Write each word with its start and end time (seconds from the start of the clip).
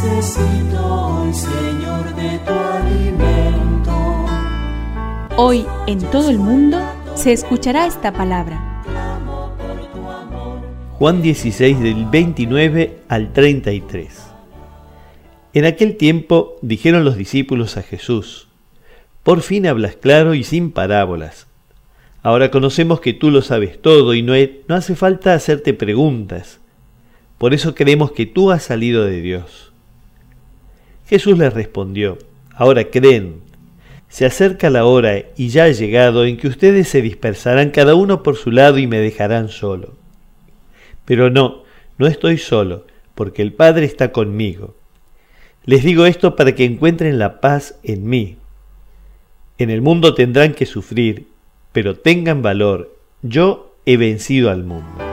Necesito 0.00 0.86
hoy, 0.86 1.34
Señor, 1.34 2.14
de 2.14 2.38
tu 2.46 2.52
alimento. 2.52 4.26
Hoy 5.36 5.66
en 5.88 5.98
todo 5.98 6.30
el 6.30 6.38
mundo 6.38 6.78
se 7.16 7.32
escuchará 7.32 7.84
esta 7.84 8.12
palabra. 8.12 8.84
Juan 10.92 11.20
16 11.20 11.80
del 11.80 12.04
29 12.04 12.98
al 13.08 13.32
33. 13.32 14.22
En 15.54 15.64
aquel 15.64 15.96
tiempo 15.96 16.58
dijeron 16.62 17.04
los 17.04 17.16
discípulos 17.16 17.76
a 17.76 17.82
Jesús, 17.82 18.46
por 19.24 19.42
fin 19.42 19.66
hablas 19.66 19.96
claro 19.96 20.34
y 20.34 20.44
sin 20.44 20.70
parábolas. 20.70 21.48
Ahora 22.22 22.52
conocemos 22.52 23.00
que 23.00 23.14
tú 23.14 23.32
lo 23.32 23.42
sabes 23.42 23.82
todo 23.82 24.14
y 24.14 24.22
no, 24.22 24.34
no 24.68 24.76
hace 24.76 24.94
falta 24.94 25.34
hacerte 25.34 25.74
preguntas. 25.74 26.60
Por 27.36 27.52
eso 27.52 27.74
creemos 27.74 28.12
que 28.12 28.26
tú 28.26 28.52
has 28.52 28.62
salido 28.62 29.04
de 29.04 29.20
Dios. 29.22 29.67
Jesús 31.08 31.38
les 31.38 31.54
respondió, 31.54 32.18
ahora 32.54 32.84
creen. 32.90 33.40
Se 34.10 34.26
acerca 34.26 34.68
la 34.68 34.84
hora 34.84 35.24
y 35.36 35.48
ya 35.48 35.64
ha 35.64 35.70
llegado 35.70 36.26
en 36.26 36.36
que 36.36 36.48
ustedes 36.48 36.88
se 36.88 37.00
dispersarán 37.00 37.70
cada 37.70 37.94
uno 37.94 38.22
por 38.22 38.36
su 38.36 38.50
lado 38.50 38.78
y 38.78 38.86
me 38.86 38.98
dejarán 38.98 39.48
solo. 39.48 39.94
Pero 41.06 41.30
no, 41.30 41.62
no 41.96 42.06
estoy 42.06 42.36
solo, 42.36 42.86
porque 43.14 43.40
el 43.40 43.54
Padre 43.54 43.86
está 43.86 44.12
conmigo. 44.12 44.74
Les 45.64 45.82
digo 45.82 46.04
esto 46.04 46.36
para 46.36 46.54
que 46.54 46.66
encuentren 46.66 47.18
la 47.18 47.40
paz 47.40 47.78
en 47.82 48.06
mí. 48.06 48.36
En 49.56 49.70
el 49.70 49.80
mundo 49.80 50.14
tendrán 50.14 50.52
que 50.52 50.66
sufrir, 50.66 51.26
pero 51.72 51.96
tengan 51.98 52.42
valor. 52.42 52.94
Yo 53.22 53.74
he 53.86 53.96
vencido 53.96 54.50
al 54.50 54.64
mundo. 54.64 55.08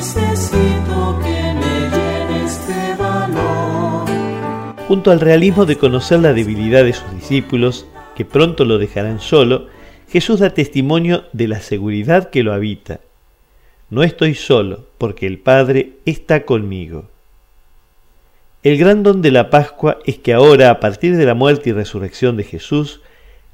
Necesito 0.00 1.20
que 1.22 1.52
me 1.60 1.90
de 2.72 2.96
valor. 2.96 4.08
Junto 4.88 5.10
al 5.10 5.20
realismo 5.20 5.66
de 5.66 5.76
conocer 5.76 6.20
la 6.20 6.32
debilidad 6.32 6.84
de 6.84 6.94
sus 6.94 7.14
discípulos, 7.14 7.86
que 8.16 8.24
pronto 8.24 8.64
lo 8.64 8.78
dejarán 8.78 9.20
solo, 9.20 9.66
Jesús 10.08 10.40
da 10.40 10.54
testimonio 10.54 11.24
de 11.34 11.48
la 11.48 11.60
seguridad 11.60 12.30
que 12.30 12.42
lo 12.42 12.54
habita. 12.54 13.00
No 13.90 14.02
estoy 14.02 14.34
solo, 14.34 14.86
porque 14.96 15.26
el 15.26 15.38
Padre 15.38 15.96
está 16.06 16.46
conmigo. 16.46 17.04
El 18.62 18.78
gran 18.78 19.02
don 19.02 19.20
de 19.20 19.32
la 19.32 19.50
Pascua 19.50 19.98
es 20.06 20.16
que 20.16 20.32
ahora, 20.32 20.70
a 20.70 20.80
partir 20.80 21.14
de 21.18 21.26
la 21.26 21.34
muerte 21.34 21.68
y 21.68 21.72
resurrección 21.74 22.38
de 22.38 22.44
Jesús, 22.44 23.02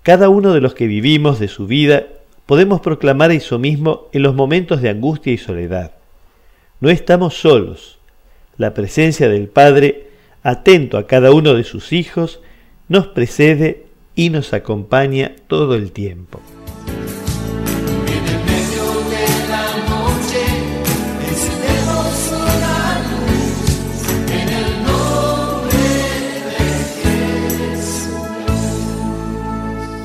cada 0.04 0.28
uno 0.28 0.54
de 0.54 0.60
los 0.60 0.74
que 0.74 0.86
vivimos 0.86 1.40
de 1.40 1.48
su 1.48 1.66
vida 1.66 2.06
podemos 2.46 2.80
proclamar 2.82 3.32
eso 3.32 3.58
mismo 3.58 4.06
en 4.12 4.22
los 4.22 4.36
momentos 4.36 4.80
de 4.80 4.90
angustia 4.90 5.32
y 5.32 5.38
soledad. 5.38 5.95
No 6.78 6.90
estamos 6.90 7.34
solos. 7.34 7.98
La 8.58 8.74
presencia 8.74 9.30
del 9.30 9.48
Padre, 9.48 10.08
atento 10.42 10.98
a 10.98 11.06
cada 11.06 11.32
uno 11.32 11.54
de 11.54 11.64
sus 11.64 11.92
hijos, 11.92 12.40
nos 12.88 13.06
precede 13.06 13.86
y 14.14 14.28
nos 14.28 14.52
acompaña 14.52 15.36
todo 15.46 15.74
el 15.74 15.92
tiempo. 15.92 16.40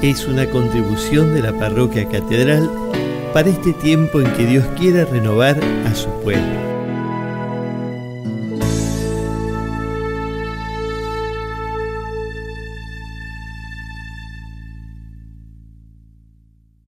Es 0.02 0.26
una 0.26 0.50
contribución 0.50 1.36
de 1.36 1.42
la 1.42 1.54
parroquia 1.54 2.08
catedral 2.10 2.70
para 3.34 3.50
este 3.50 3.74
tiempo 3.74 4.20
en 4.20 4.32
que 4.34 4.46
Dios 4.46 4.66
quiere 4.78 5.06
renovar 5.06 5.58
a 5.86 5.96
su 5.96 6.10
pueblo. 6.22 6.71